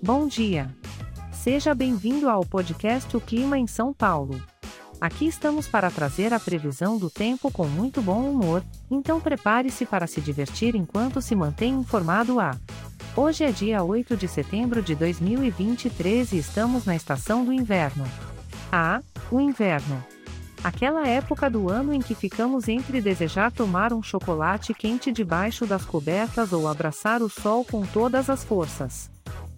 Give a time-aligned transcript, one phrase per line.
[0.00, 0.72] Bom dia.
[1.32, 4.40] Seja bem-vindo ao podcast O Clima em São Paulo.
[5.00, 10.06] Aqui estamos para trazer a previsão do tempo com muito bom humor, então prepare-se para
[10.06, 12.56] se divertir enquanto se mantém informado a.
[13.16, 18.04] Hoje é dia 8 de setembro de 2023 e estamos na estação do inverno.
[18.70, 19.00] A.
[19.32, 20.04] O inverno.
[20.62, 25.84] Aquela época do ano em que ficamos entre desejar tomar um chocolate quente debaixo das
[25.84, 29.10] cobertas ou abraçar o sol com todas as forças.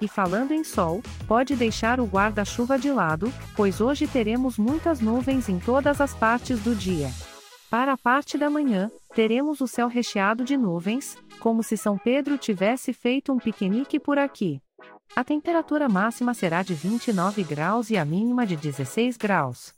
[0.00, 5.48] E falando em sol, pode deixar o guarda-chuva de lado, pois hoje teremos muitas nuvens
[5.48, 7.10] em todas as partes do dia.
[7.70, 12.38] Para a parte da manhã, teremos o céu recheado de nuvens, como se São Pedro
[12.38, 14.60] tivesse feito um piquenique por aqui.
[15.16, 19.74] A temperatura máxima será de 29 graus e a mínima de 16 graus.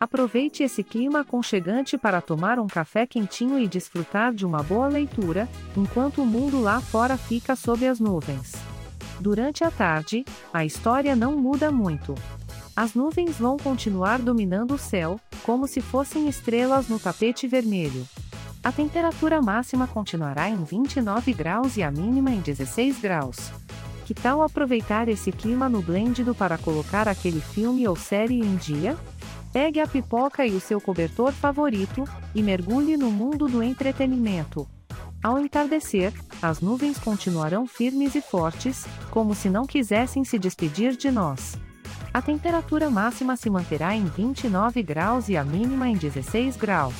[0.00, 5.48] Aproveite esse clima aconchegante para tomar um café quentinho e desfrutar de uma boa leitura,
[5.76, 8.53] enquanto o mundo lá fora fica sob as nuvens.
[9.20, 12.14] Durante a tarde, a história não muda muito.
[12.76, 18.06] As nuvens vão continuar dominando o céu, como se fossem estrelas no tapete vermelho.
[18.62, 23.52] A temperatura máxima continuará em 29 graus e a mínima em 16 graus.
[24.04, 28.96] Que tal aproveitar esse clima nublêndido para colocar aquele filme ou série em dia?
[29.52, 34.68] Pegue a pipoca e o seu cobertor favorito, e mergulhe no mundo do entretenimento.
[35.24, 41.10] Ao entardecer, as nuvens continuarão firmes e fortes, como se não quisessem se despedir de
[41.10, 41.56] nós.
[42.12, 46.94] A temperatura máxima se manterá em 29 graus e a mínima em 16 graus.